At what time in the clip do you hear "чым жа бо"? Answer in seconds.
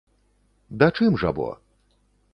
1.01-1.49